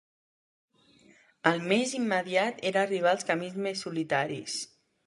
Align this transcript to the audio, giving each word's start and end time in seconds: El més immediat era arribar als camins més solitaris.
El 1.51 1.61
més 1.73 1.93
immediat 2.01 2.65
era 2.73 2.85
arribar 2.87 3.13
als 3.17 3.31
camins 3.31 3.63
més 3.69 3.89
solitaris. 3.89 4.63